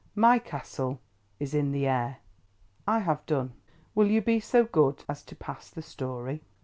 My 0.15 0.39
Castle 0.39 0.99
is 1.39 1.53
in 1.53 1.71
the 1.73 1.85
Air! 1.85 2.17
I 2.87 3.01
have 3.01 3.23
done. 3.27 3.53
Will 3.93 4.07
you 4.07 4.19
be 4.19 4.39
so 4.39 4.63
good 4.63 5.03
as 5.07 5.21
to 5.25 5.35
pass 5.35 5.69
the 5.69 5.83
story?" 5.83 6.41